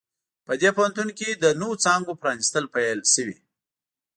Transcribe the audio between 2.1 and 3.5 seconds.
پرانیستل پیل شوي